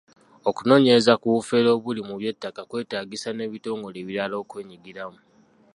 Okunoonyereza 0.49 1.13
ku 1.21 1.27
bufere 1.35 1.67
obuli 1.75 2.01
mu 2.07 2.15
by’ettaka 2.19 2.61
kwetaagisa 2.69 3.29
n'ebitongole 3.33 3.95
ebirala 4.03 4.35
okwenyigiramu. 4.43 5.19